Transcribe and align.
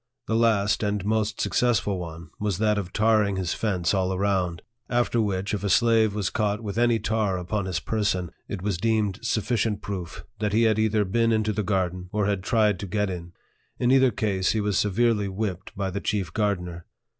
The 0.25 0.33
last 0.35 0.81
and 0.81 1.05
most 1.05 1.39
successful 1.39 1.99
one 1.99 2.31
was 2.39 2.57
that 2.57 2.79
of 2.79 2.91
tarring 2.91 3.35
his 3.35 3.53
fence 3.53 3.93
all 3.93 4.11
around; 4.11 4.63
after 4.89 5.21
which, 5.21 5.53
if 5.53 5.63
a 5.63 5.69
slave 5.69 6.15
was 6.15 6.31
caught 6.31 6.61
with 6.63 6.75
any 6.75 6.97
tar 6.97 7.37
upon 7.37 7.65
his 7.65 7.79
person, 7.79 8.31
it 8.47 8.63
was 8.63 8.79
deemed 8.79 9.19
sufficient 9.21 9.83
proof 9.83 10.23
that 10.39 10.53
he 10.53 10.63
had 10.63 10.79
either 10.79 11.05
been 11.05 11.31
into 11.31 11.53
the 11.53 11.61
garden, 11.61 12.09
or 12.11 12.25
had 12.25 12.41
tried 12.41 12.79
to 12.79 12.87
get 12.87 13.11
in. 13.11 13.33
In 13.77 13.91
either 13.91 14.09
case, 14.09 14.53
he 14.53 14.59
was 14.59 14.75
severely 14.75 15.27
whipped 15.27 15.77
by 15.77 15.91
the 15.91 16.01
chief 16.01 16.33
gardener. 16.33 16.87